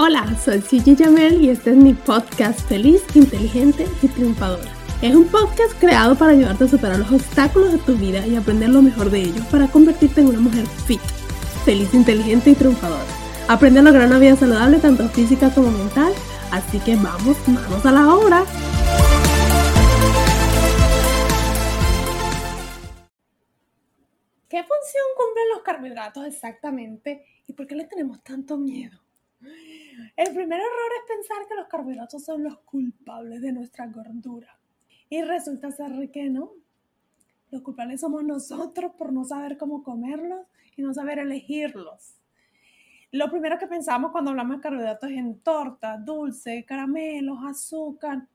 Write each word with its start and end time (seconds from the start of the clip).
Hola, 0.00 0.32
soy 0.36 0.62
Gigi 0.62 0.94
Jamel 0.94 1.42
y 1.42 1.50
este 1.50 1.70
es 1.70 1.76
mi 1.76 1.92
podcast 1.92 2.60
Feliz, 2.68 3.02
Inteligente 3.16 3.84
y 4.00 4.06
Triunfadora. 4.06 4.70
Es 5.02 5.12
un 5.12 5.26
podcast 5.26 5.76
creado 5.80 6.14
para 6.14 6.30
ayudarte 6.30 6.62
a 6.62 6.68
superar 6.68 7.00
los 7.00 7.10
obstáculos 7.10 7.72
de 7.72 7.78
tu 7.78 7.96
vida 7.96 8.24
y 8.24 8.36
aprender 8.36 8.68
lo 8.68 8.80
mejor 8.80 9.10
de 9.10 9.22
ellos 9.22 9.44
para 9.46 9.66
convertirte 9.66 10.20
en 10.20 10.28
una 10.28 10.38
mujer 10.38 10.64
fit, 10.86 11.00
feliz, 11.64 11.92
inteligente 11.94 12.50
y 12.50 12.54
triunfadora. 12.54 13.02
Aprende 13.48 13.80
a 13.80 13.82
lograr 13.82 14.06
una 14.06 14.20
vida 14.20 14.36
saludable 14.36 14.78
tanto 14.78 15.08
física 15.08 15.52
como 15.52 15.72
mental, 15.72 16.12
así 16.52 16.78
que 16.78 16.94
vamos, 16.94 17.36
vamos 17.48 17.84
a 17.84 17.90
la 17.90 18.14
obra. 18.14 18.44
¿Qué 24.48 24.62
función 24.62 25.04
cumplen 25.16 25.48
los 25.52 25.62
carbohidratos 25.64 26.24
exactamente 26.24 27.24
y 27.48 27.52
por 27.52 27.66
qué 27.66 27.74
le 27.74 27.84
tenemos 27.86 28.22
tanto 28.22 28.56
miedo? 28.56 29.07
El 29.40 30.34
primer 30.34 30.58
error 30.58 30.90
es 30.98 31.16
pensar 31.16 31.46
que 31.48 31.54
los 31.54 31.68
carbohidratos 31.68 32.24
son 32.24 32.42
los 32.42 32.58
culpables 32.60 33.40
de 33.40 33.52
nuestra 33.52 33.86
gordura. 33.86 34.58
Y 35.08 35.22
resulta 35.22 35.70
ser 35.70 36.10
que 36.10 36.28
no. 36.28 36.52
Los 37.50 37.62
culpables 37.62 38.00
somos 38.00 38.24
nosotros 38.24 38.92
por 38.98 39.12
no 39.12 39.24
saber 39.24 39.56
cómo 39.56 39.82
comerlos 39.82 40.46
y 40.76 40.82
no 40.82 40.92
saber 40.92 41.18
elegirlos. 41.18 42.14
Lo 43.10 43.30
primero 43.30 43.58
que 43.58 43.66
pensamos 43.66 44.12
cuando 44.12 44.30
hablamos 44.30 44.56
de 44.56 44.62
carbohidratos 44.62 45.10
es 45.10 45.16
en 45.16 45.40
torta, 45.40 45.96
dulce, 45.96 46.64
caramelos, 46.66 47.38
azúcar. 47.42 48.26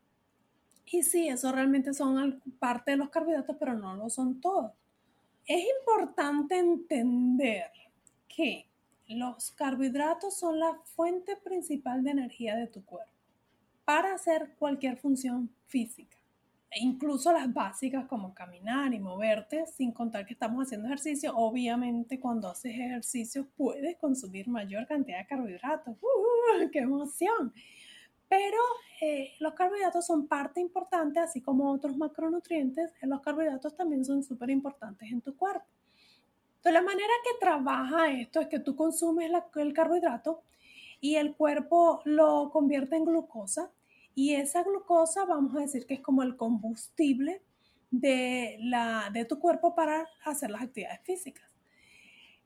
Y 0.85 1.03
sí, 1.03 1.27
eso 1.27 1.51
realmente 1.51 1.93
son 1.93 2.41
parte 2.57 2.91
de 2.91 2.97
los 2.97 3.09
carbohidratos, 3.09 3.55
pero 3.59 3.75
no 3.75 3.95
lo 3.95 4.09
son 4.09 4.41
todos. 4.41 4.71
Es 5.45 5.63
importante 5.79 6.57
entender 6.57 7.69
que 8.27 8.65
los 9.13 9.51
carbohidratos 9.51 10.37
son 10.37 10.59
la 10.59 10.77
fuente 10.95 11.35
principal 11.37 12.03
de 12.03 12.11
energía 12.11 12.55
de 12.55 12.67
tu 12.67 12.83
cuerpo 12.85 13.11
para 13.85 14.13
hacer 14.13 14.55
cualquier 14.57 14.97
función 14.97 15.49
física, 15.67 16.17
e 16.71 16.81
incluso 16.81 17.31
las 17.31 17.53
básicas 17.53 18.05
como 18.05 18.33
caminar 18.33 18.93
y 18.93 18.99
moverte, 18.99 19.65
sin 19.67 19.91
contar 19.91 20.25
que 20.25 20.33
estamos 20.33 20.65
haciendo 20.65 20.87
ejercicio. 20.87 21.35
Obviamente, 21.35 22.19
cuando 22.19 22.47
haces 22.47 22.73
ejercicio 22.73 23.47
puedes 23.55 23.97
consumir 23.97 24.47
mayor 24.47 24.87
cantidad 24.87 25.19
de 25.19 25.27
carbohidratos. 25.27 25.95
¡Uh, 26.01 26.69
¡Qué 26.71 26.79
emoción! 26.79 27.53
Pero 28.27 28.57
eh, 29.01 29.33
los 29.39 29.53
carbohidratos 29.53 30.07
son 30.07 30.27
parte 30.27 30.59
importante, 30.59 31.19
así 31.19 31.41
como 31.41 31.71
otros 31.71 31.95
macronutrientes. 31.97 32.91
Los 33.03 33.21
carbohidratos 33.21 33.75
también 33.75 34.03
son 34.03 34.23
súper 34.23 34.49
importantes 34.49 35.11
en 35.11 35.21
tu 35.21 35.35
cuerpo. 35.35 35.65
Entonces, 36.63 36.81
la 36.81 36.87
manera 36.87 37.13
que 37.25 37.39
trabaja 37.41 38.09
esto 38.13 38.39
es 38.39 38.47
que 38.47 38.59
tú 38.59 38.77
consumes 38.77 39.29
el 39.55 39.73
carbohidrato 39.73 40.43
y 41.01 41.15
el 41.15 41.35
cuerpo 41.35 42.01
lo 42.05 42.51
convierte 42.51 42.95
en 42.95 43.03
glucosa 43.03 43.69
y 44.15 44.35
esa 44.35 44.63
glucosa 44.63 45.25
vamos 45.25 45.53
a 45.57 45.59
decir 45.59 45.85
que 45.85 45.95
es 45.95 45.99
como 45.99 46.23
el 46.23 46.37
combustible 46.37 47.41
de, 47.91 48.55
la, 48.61 49.09
de 49.11 49.25
tu 49.25 49.39
cuerpo 49.39 49.75
para 49.75 50.07
hacer 50.23 50.51
las 50.51 50.61
actividades 50.61 51.01
físicas. 51.03 51.51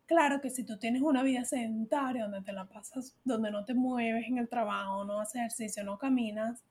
Claro 0.08 0.42
que 0.42 0.50
si 0.50 0.64
tú 0.64 0.80
tienes 0.80 1.04
una 1.04 1.22
vida 1.22 1.46
sedentaria 1.46 2.24
donde 2.24 2.42
te 2.42 2.54
la 2.54 2.66
pasas, 2.68 3.16
donde 3.24 3.52
no 3.52 3.66
te 3.66 3.76
mueves 3.76 4.26
en 4.28 4.40
el 4.40 4.50
trabajo, 4.50 5.06
no 5.06 5.20
haces 5.20 5.36
ejercicio, 5.36 5.84
no 5.84 6.00
caminas, 6.00 6.64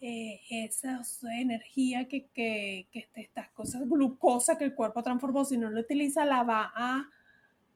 eh, 0.00 0.40
esa 0.50 1.00
energía 1.38 2.06
que, 2.06 2.26
que, 2.28 2.88
que 2.92 3.08
estas 3.14 3.50
cosas, 3.50 3.88
glucosa 3.88 4.58
que 4.58 4.64
el 4.64 4.74
cuerpo 4.74 5.02
transformó, 5.02 5.44
si 5.44 5.56
no 5.56 5.70
lo 5.70 5.80
utiliza, 5.80 6.24
la 6.24 6.42
va 6.42 6.72
a 6.74 7.08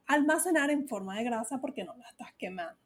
almacenar 0.06 0.70
en 0.70 0.88
forma 0.88 1.16
de 1.16 1.24
grasa 1.24 1.60
porque 1.60 1.84
no 1.84 1.96
la 1.96 2.08
estás 2.08 2.32
quemando. 2.34 2.80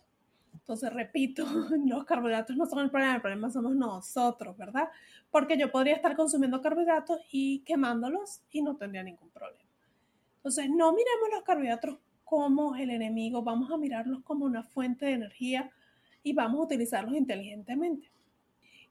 Entonces, 0.53 0.93
repito, 0.93 1.45
los 1.87 2.05
carbohidratos 2.05 2.57
no 2.57 2.67
son 2.67 2.81
el 2.81 2.91
problema, 2.91 3.17
el 3.17 3.21
problema 3.21 3.51
somos 3.51 3.75
nosotros, 3.75 4.57
¿verdad? 4.57 4.89
Porque 5.31 5.59
yo 5.59 5.71
podría 5.71 5.95
estar 5.95 6.17
consumiendo 6.17 6.63
carbohidratos 6.63 7.19
y 7.31 7.61
quemándolos 7.61 8.43
y 8.51 8.63
no 8.63 8.77
tendría 8.77 9.03
ningún 9.03 9.31
problema. 9.31 9.69
Entonces, 10.37 10.69
no 10.71 10.93
miremos 10.93 11.29
los 11.33 11.43
carbohidratos 11.43 11.99
como 12.25 12.77
el 12.77 12.91
enemigo, 12.91 13.43
vamos 13.43 13.71
a 13.71 13.77
mirarlos 13.77 14.23
como 14.23 14.45
una 14.45 14.63
fuente 14.63 15.07
de 15.07 15.13
energía 15.13 15.71
y 16.23 16.33
vamos 16.33 16.61
a 16.61 16.65
utilizarlos 16.65 17.15
inteligentemente. 17.15 18.14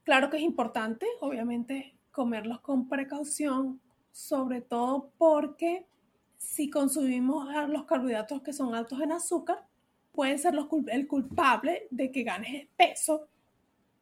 Claro 0.04 0.30
que 0.30 0.36
es 0.36 0.42
importante, 0.42 1.06
obviamente, 1.20 1.96
comerlos 2.10 2.60
con 2.60 2.88
precaución, 2.88 3.80
sobre 4.12 4.60
todo 4.60 5.10
porque 5.18 5.86
si 6.36 6.70
consumimos 6.70 7.48
los 7.68 7.84
carbohidratos 7.84 8.42
que 8.42 8.52
son 8.52 8.74
altos 8.74 9.00
en 9.00 9.12
azúcar, 9.12 9.64
pueden 10.12 10.38
ser 10.38 10.54
los, 10.54 10.68
el 10.88 11.08
culpable 11.08 11.88
de 11.90 12.12
que 12.12 12.22
ganes 12.22 12.68
peso, 12.76 13.28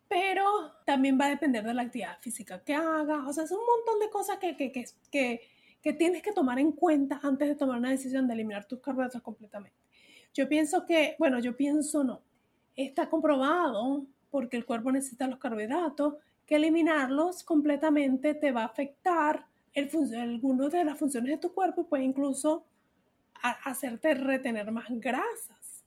pero 0.09 0.45
también 0.85 1.19
va 1.19 1.27
a 1.27 1.31
depender 1.31 1.65
de 1.65 1.73
la 1.73 1.83
actividad 1.83 2.19
física 2.21 2.63
que 2.63 2.75
hagas. 2.75 3.21
O 3.27 3.33
sea, 3.33 3.45
es 3.45 3.53
un 3.53 3.65
montón 3.65 3.99
de 4.01 4.11
cosas 4.11 4.39
que, 4.39 4.57
que, 4.57 4.71
que, 4.71 5.41
que 5.81 5.93
tienes 5.95 6.21
que 6.21 6.33
tomar 6.33 6.59
en 6.59 6.73
cuenta 6.73 7.21
antes 7.23 7.49
de 7.49 7.55
tomar 7.55 7.79
una 7.79 7.91
decisión 7.91 8.27
de 8.27 8.35
eliminar 8.35 8.67
tus 8.67 8.81
carbohidratos 8.81 9.23
completamente. 9.23 9.79
Yo 10.35 10.49
pienso 10.49 10.85
que, 10.85 11.17
bueno, 11.19 11.39
yo 11.39 11.57
pienso 11.57 12.05
no, 12.05 12.21
está 12.77 13.09
comprobado 13.09 14.05
porque 14.33 14.57
el 14.57 14.65
cuerpo 14.65 14.91
necesita 14.91 15.29
los 15.29 15.39
carbohidratos, 15.39 16.15
que 16.47 16.57
eliminarlos 16.57 17.45
completamente 17.45 18.35
te 18.35 18.51
va 18.51 18.63
a 18.63 18.67
afectar 18.67 19.47
el 19.75 19.91
algunas 20.17 20.73
de 20.73 20.85
las 20.85 20.99
funciones 20.99 21.33
de 21.33 21.39
tu 21.39 21.53
cuerpo 21.53 21.83
y 21.83 21.85
puede 21.85 22.05
incluso 22.05 22.65
hacerte 23.43 24.15
retener 24.15 24.73
más 24.73 24.87
grasas 24.89 25.85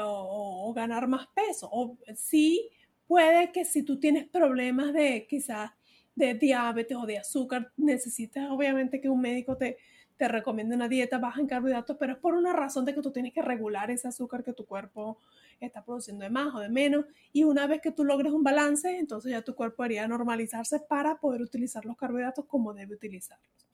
o, 0.00 0.72
ganar 0.74 1.08
más 1.08 1.26
peso. 1.34 1.68
O 1.72 1.98
sí 2.14 2.70
puede 3.06 3.50
que 3.50 3.64
si 3.64 3.82
tú 3.82 3.98
tienes 3.98 4.28
problemas 4.28 4.92
de 4.92 5.26
quizás 5.28 5.72
de 6.14 6.34
diabetes 6.34 6.96
o 6.96 7.04
de 7.04 7.18
azúcar, 7.18 7.72
necesitas 7.76 8.48
obviamente 8.50 9.00
que 9.00 9.08
un 9.08 9.20
médico 9.20 9.56
te, 9.56 9.78
te 10.16 10.28
recomiende 10.28 10.76
una 10.76 10.88
dieta 10.88 11.18
baja 11.18 11.40
en 11.40 11.48
carbohidratos, 11.48 11.96
pero 11.98 12.12
es 12.12 12.18
por 12.18 12.34
una 12.34 12.52
razón 12.52 12.84
de 12.84 12.94
que 12.94 13.02
tú 13.02 13.10
tienes 13.10 13.32
que 13.32 13.42
regular 13.42 13.90
ese 13.90 14.06
azúcar 14.06 14.44
que 14.44 14.52
tu 14.52 14.66
cuerpo 14.66 15.18
está 15.66 15.84
produciendo 15.84 16.24
de 16.24 16.30
más 16.30 16.54
o 16.54 16.60
de 16.60 16.68
menos. 16.68 17.04
Y 17.32 17.44
una 17.44 17.66
vez 17.66 17.80
que 17.80 17.92
tú 17.92 18.04
logres 18.04 18.32
un 18.32 18.42
balance, 18.42 18.98
entonces 18.98 19.32
ya 19.32 19.42
tu 19.42 19.54
cuerpo 19.54 19.82
haría 19.82 20.06
normalizarse 20.06 20.80
para 20.80 21.18
poder 21.18 21.42
utilizar 21.42 21.84
los 21.84 21.96
carbohidratos 21.96 22.46
como 22.46 22.72
debe 22.72 22.94
utilizarlos. 22.94 23.68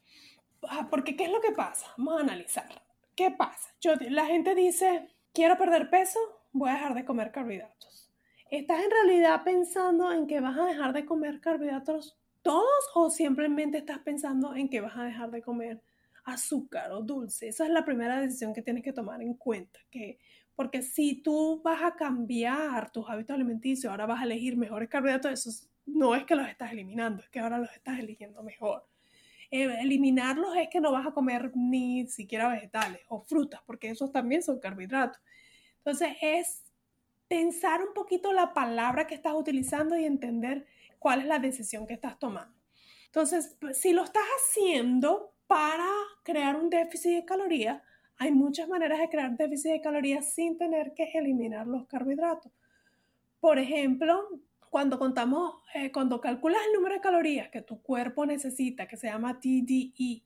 Ah, 0.69 0.89
porque, 0.91 1.17
¿qué 1.17 1.25
es 1.25 1.31
lo 1.31 1.41
que 1.41 1.53
pasa? 1.53 1.87
Vamos 1.97 2.19
a 2.19 2.25
analizar. 2.25 2.69
¿Qué 3.15 3.31
pasa? 3.31 3.71
Yo, 3.81 3.95
la 4.11 4.27
gente 4.27 4.55
dice, 4.55 5.09
quiero 5.33 5.57
perder 5.59 5.91
peso, 5.91 6.19
voy 6.53 6.71
a 6.71 6.75
dejar 6.75 6.95
de 6.95 7.05
comer 7.05 7.31
carbohidratos. 7.31 8.11
¿Estás 8.51 8.85
en 8.85 8.91
realidad 8.91 9.43
pensando 9.45 10.13
en 10.13 10.27
que 10.27 10.41
vas 10.41 10.57
a 10.59 10.67
dejar 10.67 10.93
de 10.93 11.05
comer 11.05 11.41
carbohidratos 11.41 12.17
todos 12.43 12.91
o 12.95 13.11
simplemente 13.11 13.79
estás 13.79 13.99
pensando 14.01 14.55
en 14.55 14.69
que 14.69 14.81
vas 14.81 14.97
a 14.97 15.05
dejar 15.05 15.31
de 15.31 15.43
comer 15.43 15.83
azúcar 16.25 16.93
o 16.93 17.03
dulce? 17.03 17.49
Esa 17.49 17.65
es 17.65 17.71
la 17.71 17.85
primera 17.85 18.21
decisión 18.21 18.55
que 18.55 18.63
tienes 18.63 18.83
que 18.83 18.93
tomar 18.93 19.23
en 19.23 19.35
cuenta, 19.35 19.81
que 19.91 20.19
porque 20.55 20.83
si 20.83 21.17
tú 21.23 21.61
vas 21.63 21.83
a 21.83 21.97
cambiar 21.97 22.91
tus 22.91 23.09
hábitos 23.09 23.35
alimenticios, 23.35 23.91
ahora 23.91 24.07
vas 24.07 24.21
a 24.21 24.25
elegir 24.25 24.57
mejores 24.57 24.89
carbohidratos, 24.89 25.33
eso 25.33 25.69
no 25.87 26.15
es 26.15 26.25
que 26.25 26.37
los 26.37 26.49
estás 26.49 26.73
eliminando, 26.73 27.23
es 27.23 27.29
que 27.29 27.41
ahora 27.41 27.59
los 27.59 27.71
estás 27.73 27.99
eligiendo 27.99 28.43
mejor. 28.43 28.87
Eh, 29.51 29.69
eliminarlos 29.81 30.57
es 30.57 30.69
que 30.69 30.81
no 30.81 30.93
vas 30.93 31.07
a 31.07 31.13
comer 31.13 31.53
ni 31.55 32.07
siquiera 32.07 32.49
vegetales 32.49 33.03
o 33.09 33.21
frutas, 33.21 33.61
porque 33.67 33.91
esos 33.91 34.11
también 34.11 34.43
son 34.43 34.61
carbohidratos. 34.61 35.21
Entonces 35.79 36.17
es 36.23 36.65
pensar 37.29 37.83
un 37.83 37.95
poquito 37.95 38.33
la 38.33 38.55
palabra 38.55 39.07
que 39.07 39.15
estás 39.15 39.35
utilizando 39.35 39.97
y 39.97 40.05
entender 40.05 40.67
cuál 40.99 41.21
es 41.21 41.27
la 41.27 41.39
decisión 41.39 41.87
que 41.87 41.95
estás 41.95 42.19
tomando. 42.19 42.55
Entonces, 43.07 43.57
si 43.75 43.93
lo 43.93 44.03
estás 44.03 44.25
haciendo 44.41 45.35
para 45.47 45.89
crear 46.25 46.57
un 46.57 46.71
déficit 46.71 47.13
de 47.13 47.25
calorías, 47.25 47.83
hay 48.19 48.33
muchas 48.33 48.69
maneras 48.69 49.01
de 49.01 49.09
crear 49.09 49.37
déficit 49.37 49.73
de 49.73 49.81
calorías 49.81 50.33
sin 50.35 50.57
tener 50.57 50.95
que 50.95 51.11
eliminar 51.15 51.67
los 51.67 51.87
carbohidratos. 51.87 52.53
Por 53.41 53.59
ejemplo, 53.59 54.29
cuando 54.71 54.99
contamos, 54.99 55.63
eh, 55.75 55.93
cuando 55.93 56.21
calculas 56.21 56.61
el 56.67 56.73
número 56.75 56.95
de 56.95 57.01
calorías 57.01 57.49
que 57.51 57.63
tu 57.63 57.83
cuerpo 57.83 58.27
necesita, 58.27 58.89
que 58.89 58.97
se 58.97 59.09
llama 59.09 59.39
TDEE, 59.41 60.25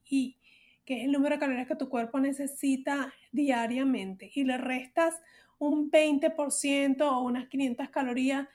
que 0.85 0.99
es 0.99 1.05
el 1.05 1.13
número 1.13 1.35
de 1.35 1.41
calorías 1.41 1.69
que 1.69 1.77
tu 1.77 1.89
cuerpo 1.89 2.21
necesita 2.21 3.13
diariamente, 3.33 4.31
y 4.35 4.45
le 4.45 4.57
restas 4.57 5.21
un 5.59 5.91
20% 5.91 7.03
o 7.03 7.21
unas 7.23 7.49
500 7.49 7.91
calorías 7.91 8.49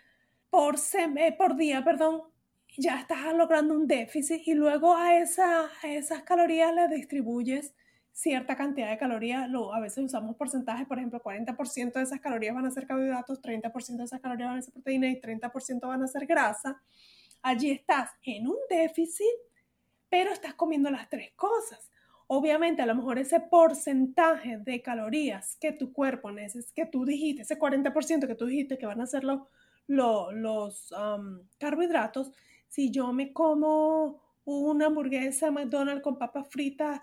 por, 0.50 0.76
eh, 0.78 1.32
por 1.38 1.56
día, 1.56 1.84
perdón, 1.84 2.24
ya 2.78 3.00
estás 3.00 3.34
logrando 3.36 3.76
un 3.76 3.88
déficit 3.88 4.48
y 4.48 4.54
luego 4.54 4.96
a, 4.96 5.18
esa, 5.18 5.70
a 5.82 5.88
esas 5.88 6.24
calorías 6.24 6.74
le 6.74 6.88
distribuyes 6.88 7.76
cierta 8.14 8.56
cantidad 8.56 8.92
de 8.92 8.98
calorías, 8.98 9.50
lo, 9.50 9.74
a 9.74 9.80
veces 9.80 10.06
usamos 10.06 10.36
porcentajes, 10.36 10.88
por 10.88 11.00
ejemplo, 11.00 11.22
40% 11.22 11.94
de 11.94 12.04
esas 12.04 12.22
calorías 12.22 12.54
van 12.54 12.68
a 12.68 12.72
ser 12.72 12.86
carbohidratos, 12.86 13.42
30% 13.42 13.98
de 13.98 14.04
esas 14.04 14.22
calorías 14.22 14.50
van 14.50 14.60
a 14.60 14.62
ser 14.62 14.74
proteína 14.74 15.10
y 15.10 15.20
30% 15.20 15.88
van 15.88 16.04
a 16.04 16.08
ser 16.08 16.28
grasa. 16.28 16.82
Allí 17.42 17.72
estás 17.72 18.12
en 18.24 18.48
un 18.48 18.58
déficit, 18.70 19.26
pero 20.10 20.32
estás 20.32 20.54
comiendo 20.54 20.92
las 20.92 21.10
tres 21.10 21.34
cosas. 21.36 21.92
Obviamente, 22.28 22.84
a 22.84 22.86
lo 22.86 22.96
mejor 22.96 23.18
ese 23.18 23.40
porcentaje 23.40 24.58
de 24.60 24.82
calorías 24.82 25.58
que 25.60 25.72
tu 25.72 25.92
cuerpo 25.92 26.32
necesita, 26.32 26.72
que 26.76 26.86
tú 26.86 27.06
dijiste, 27.06 27.42
ese 27.42 27.60
40% 27.60 28.28
que 28.28 28.36
tú 28.36 28.46
dijiste 28.46 28.78
que 28.78 28.86
van 28.86 29.02
a 29.02 29.08
ser 29.08 29.24
los, 29.24 29.42
los, 29.88 30.94
carbohidratos, 31.58 32.32
si 32.70 32.92
yo 32.92 33.12
me 33.12 33.34
como 33.34 34.22
una 34.46 34.86
hamburguesa 34.86 35.52
McDonald's 35.52 36.04
con 36.04 36.18
papas 36.18 36.48
fritas 36.50 37.02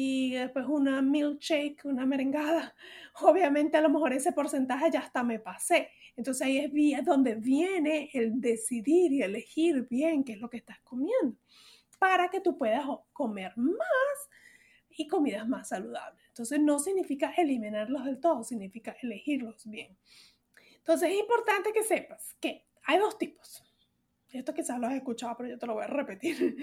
y 0.00 0.34
después 0.34 0.64
una 0.68 1.02
milkshake, 1.02 1.84
una 1.84 2.06
merengada, 2.06 2.72
obviamente 3.20 3.78
a 3.78 3.80
lo 3.80 3.90
mejor 3.90 4.12
ese 4.12 4.30
porcentaje 4.30 4.92
ya 4.92 5.00
hasta 5.00 5.24
me 5.24 5.40
pasé. 5.40 5.90
Entonces 6.14 6.46
ahí 6.46 6.94
es 6.94 7.04
donde 7.04 7.34
viene 7.34 8.08
el 8.12 8.40
decidir 8.40 9.12
y 9.12 9.22
elegir 9.22 9.88
bien 9.90 10.22
qué 10.22 10.34
es 10.34 10.38
lo 10.38 10.48
que 10.48 10.58
estás 10.58 10.78
comiendo 10.82 11.36
para 11.98 12.28
que 12.28 12.40
tú 12.40 12.56
puedas 12.56 12.86
comer 13.12 13.52
más 13.56 14.30
y 14.88 15.08
comidas 15.08 15.48
más 15.48 15.70
saludables. 15.70 16.24
Entonces 16.28 16.60
no 16.60 16.78
significa 16.78 17.32
eliminarlos 17.36 18.04
del 18.04 18.20
todo, 18.20 18.44
significa 18.44 18.96
elegirlos 19.02 19.68
bien. 19.68 19.98
Entonces 20.76 21.10
es 21.10 21.18
importante 21.18 21.72
que 21.72 21.82
sepas 21.82 22.36
que 22.38 22.68
hay 22.84 22.98
dos 22.98 23.18
tipos. 23.18 23.64
Esto 24.30 24.54
quizás 24.54 24.78
lo 24.78 24.86
has 24.86 24.94
escuchado, 24.94 25.36
pero 25.38 25.48
yo 25.48 25.58
te 25.58 25.66
lo 25.66 25.74
voy 25.74 25.82
a 25.82 25.88
repetir. 25.88 26.56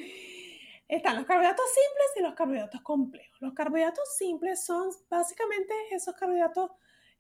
Están 0.88 1.16
los 1.16 1.26
carbohidratos 1.26 1.66
simples 1.66 2.08
y 2.18 2.22
los 2.22 2.36
carbohidratos 2.36 2.82
complejos. 2.82 3.42
Los 3.42 3.54
carbohidratos 3.54 4.16
simples 4.18 4.64
son 4.64 4.90
básicamente 5.10 5.74
esos 5.92 6.14
carbohidratos 6.16 6.72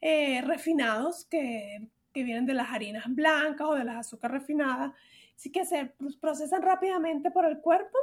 eh, 0.02 0.42
refinados 0.42 1.26
que, 1.26 1.90
vienen 2.14 2.46
de 2.46 2.54
las 2.54 2.70
harinas 2.72 3.04
blancas 3.10 3.68
o 3.68 3.74
de 3.74 3.84
las 3.84 3.98
azúcares 3.98 4.40
refinadas, 4.40 4.94
así 5.36 5.52
que 5.52 5.66
se 5.66 5.94
procesan 6.22 6.62
rápidamente 6.62 7.30
por 7.30 7.46
el 7.46 7.60
cuerpo. 7.60 7.98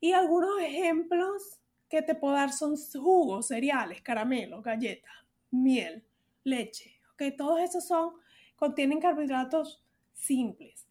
Y 0.00 0.12
algunos 0.12 0.60
ejemplos 0.60 1.60
que 1.88 2.02
te 2.02 2.16
puedo 2.16 2.34
dar 2.34 2.52
son 2.52 2.74
jugos, 2.76 3.46
cereales, 3.46 4.02
caramelos, 4.02 4.64
galletas, 4.64 5.14
miel, 5.52 6.04
leche. 6.42 6.98
¿okay? 7.12 7.36
Todos 7.36 7.60
esos 7.60 7.86
son, 7.86 8.14
contienen 8.56 9.00
carbohidratos 9.00 9.84
simples. 10.12 10.88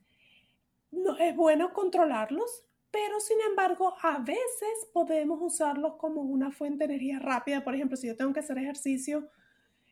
No, 0.92 1.18
es 1.18 1.36
bueno 1.36 1.74
controlarlos 1.74 2.65
pero 2.95 3.19
sin 3.19 3.42
embargo 3.42 3.94
a 4.01 4.19
veces 4.19 4.88
podemos 4.94 5.38
usarlos 5.42 5.97
como 5.97 6.21
una 6.21 6.50
fuente 6.50 6.88
de 6.88 6.94
energía 6.94 7.19
rápida. 7.19 7.62
Por 7.62 7.75
ejemplo, 7.75 7.97
si 7.97 8.07
yo 8.07 8.15
tengo 8.15 8.31
que 8.31 8.39
hacer 8.39 8.57
ejercicio 8.57 9.30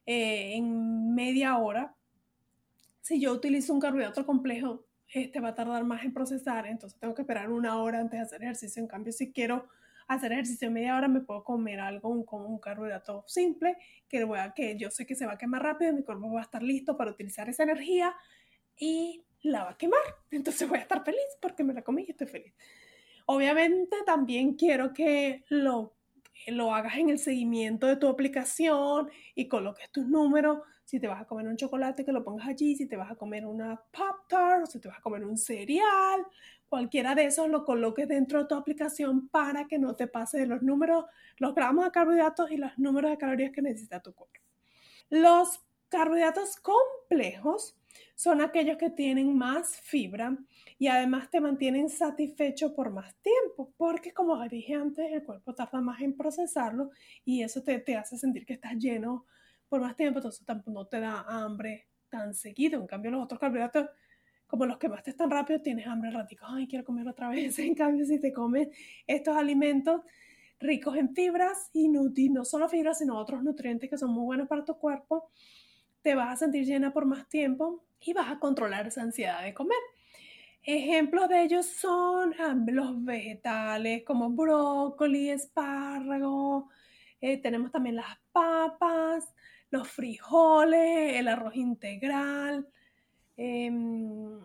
eh, 0.05 0.53
en 0.55 1.13
media 1.13 1.57
hora, 1.57 1.97
si 3.01 3.19
yo 3.19 3.33
utilizo 3.33 3.73
un 3.73 3.81
carbohidrato 3.81 4.25
complejo, 4.25 4.85
este 5.09 5.41
va 5.41 5.49
a 5.49 5.53
tardar 5.53 5.83
más 5.83 6.05
en 6.05 6.13
procesar, 6.13 6.65
entonces 6.65 6.97
tengo 6.97 7.13
que 7.13 7.23
esperar 7.23 7.51
una 7.51 7.77
hora 7.81 7.99
antes 7.99 8.17
de 8.17 8.25
hacer 8.25 8.41
ejercicio. 8.41 8.81
En 8.81 8.87
cambio, 8.87 9.11
si 9.11 9.33
quiero 9.33 9.67
hacer 10.07 10.31
ejercicio 10.31 10.69
en 10.69 10.75
media 10.75 10.95
hora, 10.95 11.09
me 11.09 11.19
puedo 11.19 11.43
comer 11.43 11.81
algo 11.81 12.25
como 12.25 12.47
un 12.47 12.59
carbohidrato 12.59 13.25
simple, 13.27 13.75
que, 14.07 14.23
voy 14.23 14.39
a, 14.39 14.53
que 14.53 14.77
yo 14.77 14.89
sé 14.89 15.05
que 15.05 15.15
se 15.15 15.25
va 15.25 15.33
a 15.33 15.37
quemar 15.37 15.61
rápido, 15.61 15.91
mi 15.91 16.03
cuerpo 16.03 16.31
va 16.31 16.39
a 16.39 16.43
estar 16.43 16.63
listo 16.63 16.95
para 16.95 17.11
utilizar 17.11 17.49
esa 17.49 17.63
energía 17.63 18.15
y 18.77 19.25
la 19.41 19.65
va 19.65 19.71
a 19.71 19.77
quemar. 19.77 19.99
Entonces 20.31 20.69
voy 20.69 20.77
a 20.77 20.83
estar 20.83 21.03
feliz 21.03 21.19
porque 21.41 21.65
me 21.65 21.73
la 21.73 21.81
comí 21.81 22.05
y 22.07 22.11
estoy 22.11 22.27
feliz. 22.27 22.53
Obviamente 23.25 23.97
también 24.05 24.53
quiero 24.55 24.93
que 24.93 25.43
lo, 25.49 25.95
lo 26.47 26.73
hagas 26.73 26.97
en 26.97 27.09
el 27.09 27.19
seguimiento 27.19 27.87
de 27.87 27.95
tu 27.95 28.07
aplicación 28.07 29.09
y 29.35 29.47
coloques 29.47 29.91
tus 29.91 30.07
números. 30.07 30.59
Si 30.83 30.99
te 30.99 31.07
vas 31.07 31.21
a 31.21 31.25
comer 31.25 31.47
un 31.47 31.55
chocolate, 31.55 32.03
que 32.03 32.11
lo 32.11 32.23
pongas 32.23 32.47
allí. 32.47 32.75
Si 32.75 32.87
te 32.87 32.97
vas 32.97 33.11
a 33.11 33.15
comer 33.15 33.45
una 33.45 33.81
Pop 33.91 34.27
Tart 34.27 34.63
o 34.63 34.65
si 34.65 34.79
te 34.79 34.89
vas 34.89 34.97
a 34.97 35.01
comer 35.01 35.25
un 35.25 35.37
cereal, 35.37 36.25
cualquiera 36.67 37.15
de 37.15 37.25
esos 37.25 37.49
lo 37.49 37.63
coloques 37.65 38.07
dentro 38.07 38.39
de 38.39 38.45
tu 38.45 38.55
aplicación 38.55 39.29
para 39.29 39.67
que 39.67 39.79
no 39.79 39.95
te 39.95 40.07
pase 40.07 40.45
los 40.45 40.61
números, 40.61 41.05
los 41.37 41.55
gramos 41.55 41.85
de 41.85 41.91
carbohidratos 41.91 42.51
y 42.51 42.57
los 42.57 42.77
números 42.77 43.11
de 43.11 43.17
calorías 43.17 43.51
que 43.51 43.61
necesita 43.61 44.01
tu 44.01 44.13
cuerpo. 44.13 44.39
Los 45.09 45.61
carbohidratos 45.89 46.57
complejos 46.57 47.77
son 48.15 48.41
aquellos 48.41 48.77
que 48.77 48.89
tienen 48.89 49.35
más 49.37 49.77
fibra 49.81 50.37
y 50.77 50.87
además 50.87 51.29
te 51.29 51.41
mantienen 51.41 51.89
satisfecho 51.89 52.73
por 52.73 52.91
más 52.91 53.15
tiempo, 53.21 53.73
porque 53.77 54.13
como 54.13 54.41
dije 54.47 54.73
antes, 54.73 55.11
el 55.11 55.23
cuerpo 55.23 55.53
tarda 55.53 55.81
más 55.81 56.01
en 56.01 56.15
procesarlo 56.15 56.91
y 57.25 57.43
eso 57.43 57.63
te, 57.63 57.79
te 57.79 57.95
hace 57.95 58.17
sentir 58.17 58.45
que 58.45 58.53
estás 58.53 58.75
lleno 58.77 59.25
por 59.69 59.81
más 59.81 59.95
tiempo, 59.95 60.19
entonces 60.19 60.45
tampoco 60.45 60.71
no 60.71 60.87
te 60.87 60.99
da 60.99 61.21
hambre 61.27 61.87
tan 62.09 62.35
seguido. 62.35 62.79
En 62.79 62.85
cambio, 62.85 63.09
los 63.09 63.23
otros 63.23 63.39
carbohidratos, 63.39 63.89
como 64.45 64.67
los 64.67 64.77
que 64.77 64.87
más 64.87 65.01
te 65.01 65.09
están 65.09 65.31
rápido, 65.31 65.61
tienes 65.61 65.87
hambre 65.87 66.11
ratico, 66.11 66.45
ay, 66.47 66.67
quiero 66.67 66.85
comer 66.85 67.07
otra 67.07 67.29
vez. 67.29 67.57
En 67.59 67.73
cambio, 67.73 68.05
si 68.05 68.19
te 68.19 68.31
comes 68.31 68.67
estos 69.07 69.35
alimentos 69.35 70.01
ricos 70.59 70.95
en 70.95 71.13
fibras 71.13 71.69
y, 71.73 71.89
y 72.15 72.29
no 72.29 72.45
solo 72.45 72.69
fibras, 72.69 72.99
sino 72.99 73.17
otros 73.17 73.43
nutrientes 73.43 73.89
que 73.89 73.97
son 73.97 74.11
muy 74.11 74.23
buenos 74.25 74.47
para 74.47 74.63
tu 74.63 74.77
cuerpo, 74.77 75.31
te 76.03 76.15
vas 76.15 76.33
a 76.33 76.35
sentir 76.37 76.65
llena 76.65 76.93
por 76.93 77.05
más 77.05 77.27
tiempo 77.29 77.83
y 77.99 78.13
vas 78.13 78.29
a 78.29 78.39
controlar 78.39 78.87
esa 78.87 79.01
ansiedad 79.01 79.41
de 79.43 79.53
comer. 79.53 79.77
Ejemplos 80.61 81.27
de 81.29 81.43
ellos 81.43 81.65
son 81.65 82.33
ah, 82.39 82.55
los 82.67 83.03
vegetales 83.03 84.03
como 84.03 84.29
brócoli, 84.29 85.29
espárrago, 85.29 86.69
eh, 87.19 87.37
tenemos 87.37 87.71
también 87.71 87.95
las 87.95 88.17
papas, 88.31 89.33
los 89.71 89.87
frijoles, 89.89 91.15
el 91.15 91.27
arroz 91.27 91.55
integral, 91.55 92.67
em, 93.35 94.39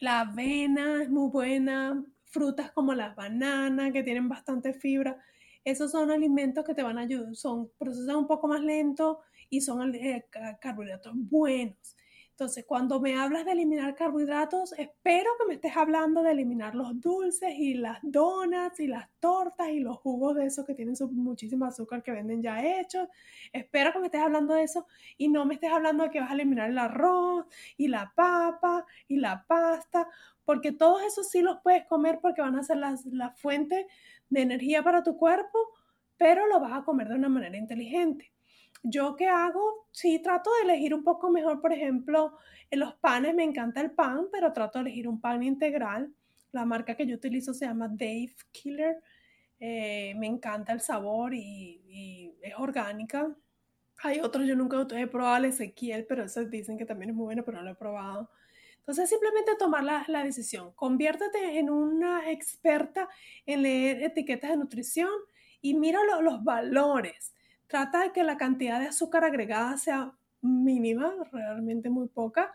la 0.00 0.20
avena 0.20 1.02
es 1.02 1.10
muy 1.10 1.30
buena, 1.30 2.04
frutas 2.24 2.70
como 2.72 2.94
las 2.94 3.14
bananas 3.14 3.92
que 3.92 4.02
tienen 4.02 4.28
bastante 4.28 4.72
fibra. 4.72 5.22
Esos 5.64 5.92
son 5.92 6.10
alimentos 6.10 6.64
que 6.64 6.74
te 6.74 6.82
van 6.82 6.98
a 6.98 7.02
ayudar, 7.02 7.34
son 7.36 7.70
procesan 7.78 8.16
un 8.16 8.26
poco 8.26 8.48
más 8.48 8.60
lento 8.62 9.20
y 9.48 9.60
son 9.60 9.94
eh, 9.94 10.26
carbohidratos 10.60 11.12
buenos. 11.14 11.96
Entonces, 12.32 12.64
cuando 12.66 12.98
me 12.98 13.14
hablas 13.14 13.44
de 13.44 13.52
eliminar 13.52 13.94
carbohidratos, 13.94 14.72
espero 14.78 15.30
que 15.38 15.46
me 15.46 15.54
estés 15.54 15.76
hablando 15.76 16.22
de 16.22 16.32
eliminar 16.32 16.74
los 16.74 16.98
dulces 16.98 17.54
y 17.58 17.74
las 17.74 17.98
donuts 18.02 18.80
y 18.80 18.86
las 18.86 19.10
tortas 19.20 19.68
y 19.68 19.80
los 19.80 19.98
jugos 19.98 20.34
de 20.36 20.46
esos 20.46 20.64
que 20.64 20.74
tienen 20.74 20.94
muchísimo 21.12 21.66
azúcar 21.66 22.02
que 22.02 22.10
venden 22.10 22.42
ya 22.42 22.64
hechos. 22.64 23.06
Espero 23.52 23.92
que 23.92 23.98
me 23.98 24.06
estés 24.06 24.22
hablando 24.22 24.54
de 24.54 24.62
eso 24.62 24.86
y 25.18 25.28
no 25.28 25.44
me 25.44 25.54
estés 25.54 25.70
hablando 25.72 26.04
de 26.04 26.10
que 26.10 26.20
vas 26.20 26.30
a 26.30 26.34
eliminar 26.34 26.70
el 26.70 26.78
arroz 26.78 27.44
y 27.76 27.88
la 27.88 28.12
papa 28.16 28.86
y 29.08 29.18
la 29.18 29.44
pasta, 29.46 30.08
porque 30.46 30.72
todos 30.72 31.02
esos 31.02 31.28
sí 31.30 31.42
los 31.42 31.58
puedes 31.62 31.84
comer 31.84 32.18
porque 32.22 32.40
van 32.40 32.56
a 32.56 32.62
ser 32.62 32.78
la, 32.78 32.96
la 33.12 33.30
fuente 33.32 33.86
de 34.30 34.40
energía 34.40 34.82
para 34.82 35.02
tu 35.02 35.18
cuerpo, 35.18 35.58
pero 36.16 36.46
lo 36.46 36.60
vas 36.60 36.72
a 36.72 36.84
comer 36.84 37.08
de 37.08 37.16
una 37.16 37.28
manera 37.28 37.58
inteligente. 37.58 38.31
¿Yo 38.82 39.14
qué 39.16 39.28
hago? 39.28 39.86
Sí, 39.92 40.18
trato 40.20 40.50
de 40.56 40.72
elegir 40.72 40.94
un 40.94 41.04
poco 41.04 41.30
mejor, 41.30 41.60
por 41.60 41.72
ejemplo, 41.72 42.36
en 42.70 42.80
los 42.80 42.94
panes 42.94 43.34
me 43.34 43.44
encanta 43.44 43.80
el 43.80 43.92
pan, 43.92 44.26
pero 44.32 44.52
trato 44.52 44.78
de 44.78 44.86
elegir 44.86 45.06
un 45.06 45.20
pan 45.20 45.42
integral. 45.42 46.12
La 46.50 46.64
marca 46.64 46.96
que 46.96 47.06
yo 47.06 47.16
utilizo 47.16 47.54
se 47.54 47.66
llama 47.66 47.88
Dave 47.88 48.34
Killer. 48.50 48.96
Eh, 49.60 50.14
me 50.16 50.26
encanta 50.26 50.72
el 50.72 50.80
sabor 50.80 51.32
y, 51.34 52.34
es 52.42 52.54
orgánica. 52.58 53.36
Hay 54.02 54.18
otros, 54.20 54.46
yo 54.48 54.56
nunca 54.56 54.84
he 54.98 55.06
probado 55.06 55.36
el 55.36 55.44
Ezequiel, 55.46 56.06
pero 56.06 56.24
esos 56.24 56.50
dicen 56.50 56.76
que 56.76 56.84
también 56.84 57.10
es 57.10 57.16
muy 57.16 57.26
bueno, 57.26 57.44
pero 57.44 57.58
no 57.58 57.64
lo 57.64 57.70
he 57.70 57.74
probado. 57.76 58.30
Entonces, 58.78 59.08
simplemente 59.08 59.54
tomar 59.56 59.84
la, 59.84 60.04
la, 60.08 60.24
decisión. 60.24 60.72
Conviértete 60.74 61.58
en 61.58 61.70
una 61.70 62.32
experta 62.32 63.08
en 63.46 63.62
leer 63.62 64.02
etiquetas 64.02 64.50
de 64.50 64.56
nutrición 64.56 65.10
y 65.60 65.74
mira 65.74 66.00
los 66.20 66.42
valores. 66.42 67.32
Trata 67.72 68.02
de 68.02 68.12
que 68.12 68.22
la 68.22 68.36
cantidad 68.36 68.78
de 68.80 68.88
azúcar 68.88 69.24
agregada 69.24 69.78
sea 69.78 70.12
mínima, 70.42 71.14
realmente 71.32 71.88
muy 71.88 72.06
poca, 72.06 72.52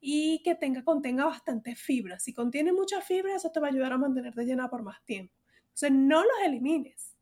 y 0.00 0.44
que 0.44 0.54
tenga, 0.54 0.84
contenga 0.84 1.24
bastante 1.24 1.74
fibra. 1.74 2.20
Si 2.20 2.32
contiene 2.32 2.72
mucha 2.72 3.00
fibra, 3.00 3.34
eso 3.34 3.50
te 3.50 3.58
va 3.58 3.66
a 3.66 3.70
ayudar 3.70 3.92
a 3.94 3.98
mantenerte 3.98 4.44
llena 4.44 4.70
por 4.70 4.84
más 4.84 5.04
tiempo. 5.04 5.34
Entonces, 5.62 5.90
no 5.90 6.22
los 6.22 6.44
elimines. 6.44 7.16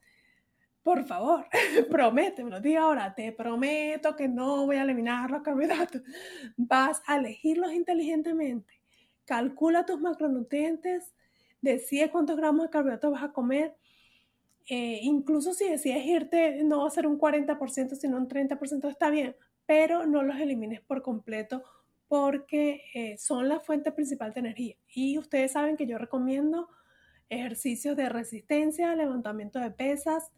Por 0.83 1.07
favor, 1.07 1.47
prométemelo. 1.91 2.61
Diga 2.61 2.83
ahora, 2.83 3.15
te 3.15 3.33
prometo 3.33 4.15
que 4.15 4.29
no 4.29 4.67
voy 4.67 4.77
a 4.77 4.83
eliminar 4.83 5.31
los 5.31 5.41
carbohidratos. 5.41 6.03
Vas 6.59 7.01
a 7.07 7.17
elegirlos 7.17 7.73
inteligentemente. 7.73 8.75
Calcula 9.25 9.87
tus 9.87 9.99
macronutrientes, 9.99 11.15
decide 11.63 12.11
cuántos 12.11 12.37
gramos 12.37 12.65
de 12.65 12.71
carbohidratos 12.71 13.11
vas 13.11 13.23
a 13.23 13.33
comer 13.33 13.75
Eh, 14.69 15.01
incluso 15.03 15.55
si 15.55 15.69
decides 15.69 16.05
irte, 16.05 16.63
no 16.63 16.81
va 16.83 16.89
a 16.89 16.91
ser 16.91 17.07
un 17.07 17.19
40%, 17.19 17.95
sino 17.95 18.19
un 18.19 18.29
30%, 18.29 18.89
está 18.89 19.09
bien, 19.09 19.35
pero 19.67 20.07
no 20.07 20.23
los 20.23 20.39
elimines 20.39 20.83
por 20.83 21.03
completo 21.03 21.63
porque 22.07 22.83
eh, 22.95 23.17
son 23.19 23.49
la 23.49 23.61
fuente 23.61 23.93
principal 23.93 24.33
de 24.33 24.41
energía. 24.41 24.77
Y 24.89 25.19
ustedes 25.19 25.53
saben 25.53 25.77
que 25.77 25.87
yo 25.87 25.99
recomiendo 25.99 26.69
ejercicios 27.29 27.97
de 27.97 28.09
resistencia, 28.09 28.95
levantamiento 28.95 29.59
de 29.59 29.71
pesas 29.71 30.33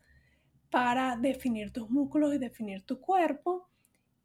para 0.70 1.16
definir 1.16 1.72
tus 1.72 1.90
músculos 1.90 2.34
y 2.34 2.38
definir 2.38 2.82
tu 2.82 3.00
cuerpo. 3.00 3.68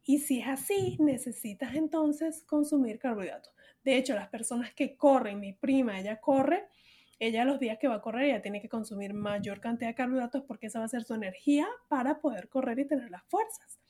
Y 0.04 0.18
si 0.18 0.40
es 0.40 0.48
así, 0.48 0.96
necesitas 1.00 1.74
entonces 1.74 2.44
consumir 2.44 2.98
carbohidratos. 2.98 3.52
De 3.84 3.96
hecho, 3.96 4.14
las 4.14 4.28
personas 4.28 4.72
que 4.74 4.96
corren, 4.96 5.40
mi 5.40 5.52
prima, 5.52 5.98
ella 5.98 6.20
corre, 6.20 6.68
ella 7.18 7.44
los 7.44 7.58
días 7.58 7.78
que 7.78 7.88
va 7.88 7.96
a 7.96 8.00
correr, 8.02 8.26
ella 8.26 8.42
tiene 8.42 8.60
que 8.60 8.68
consumir 8.68 9.14
mayor 9.14 9.60
cantidad 9.60 9.90
de 9.90 9.94
carbohidratos 9.94 10.42
porque 10.42 10.66
esa 10.66 10.80
va 10.80 10.84
a 10.84 10.88
ser 10.88 11.04
su 11.04 11.14
energía 11.14 11.66
para 11.88 12.20
poder 12.20 12.48
correr 12.48 12.78
y 12.78 12.86
tener 12.86 13.10
las 13.10 13.24
fuerzas. 13.24 13.80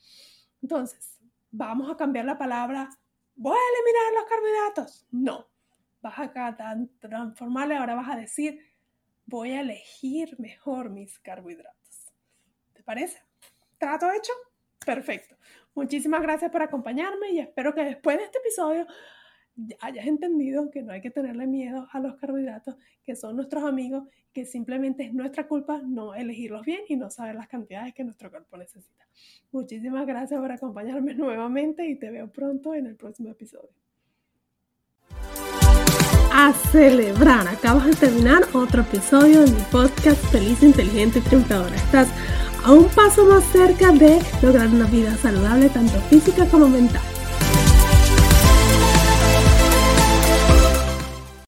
Entonces, 0.61 1.19
vamos 1.51 1.91
a 1.91 1.97
cambiar 1.97 2.25
la 2.25 2.37
palabra, 2.37 2.89
voy 3.35 3.57
a 3.57 3.73
eliminar 3.73 4.13
los 4.13 4.29
carbohidratos. 4.29 5.07
No, 5.11 5.47
vas 6.01 6.19
a 6.19 6.55
transformarle, 6.99 7.75
ahora 7.75 7.95
vas 7.95 8.09
a 8.09 8.17
decir, 8.17 8.59
voy 9.25 9.51
a 9.51 9.61
elegir 9.61 10.35
mejor 10.39 10.89
mis 10.89 11.19
carbohidratos. 11.19 12.13
¿Te 12.73 12.83
parece? 12.83 13.21
¿Trato 13.77 14.09
hecho? 14.11 14.31
Perfecto. 14.85 15.35
Muchísimas 15.75 16.21
gracias 16.21 16.49
por 16.49 16.63
acompañarme 16.63 17.31
y 17.31 17.39
espero 17.39 17.75
que 17.75 17.83
después 17.83 18.17
de 18.17 18.23
este 18.23 18.39
episodio 18.39 18.87
hayas 19.79 20.07
entendido 20.07 20.69
que 20.69 20.83
no 20.83 20.93
hay 20.93 21.01
que 21.01 21.09
tenerle 21.09 21.47
miedo 21.47 21.87
a 21.91 21.99
los 21.99 22.15
carbohidratos, 22.15 22.75
que 23.03 23.15
son 23.15 23.35
nuestros 23.35 23.63
amigos, 23.63 24.07
que 24.33 24.45
simplemente 24.45 25.03
es 25.03 25.13
nuestra 25.13 25.47
culpa 25.47 25.81
no 25.83 26.13
elegirlos 26.13 26.65
bien 26.65 26.81
y 26.87 26.95
no 26.95 27.09
saber 27.09 27.35
las 27.35 27.47
cantidades 27.47 27.93
que 27.93 28.03
nuestro 28.03 28.29
cuerpo 28.29 28.57
necesita. 28.57 29.07
Muchísimas 29.51 30.05
gracias 30.05 30.39
por 30.39 30.51
acompañarme 30.51 31.13
nuevamente 31.15 31.87
y 31.87 31.95
te 31.95 32.11
veo 32.11 32.31
pronto 32.31 32.73
en 32.75 32.85
el 32.85 32.95
próximo 32.95 33.29
episodio. 33.29 33.69
A 36.31 36.53
celebrar, 36.71 37.47
acabas 37.47 37.87
de 37.87 37.95
terminar 37.95 38.43
otro 38.53 38.81
episodio 38.81 39.41
de 39.41 39.51
mi 39.51 39.61
podcast 39.71 40.23
Feliz, 40.31 40.61
Inteligente 40.61 41.17
y 41.19 41.21
Triunfadora. 41.23 41.75
Estás 41.75 42.09
a 42.63 42.73
un 42.73 42.87
paso 42.89 43.25
más 43.25 43.43
cerca 43.45 43.91
de 43.91 44.19
lograr 44.43 44.67
una 44.67 44.85
vida 44.85 45.15
saludable, 45.15 45.69
tanto 45.69 45.99
física 46.01 46.45
como 46.45 46.67
mental. 46.67 47.16